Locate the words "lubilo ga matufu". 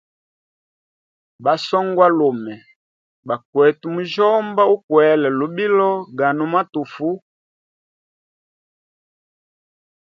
5.37-7.09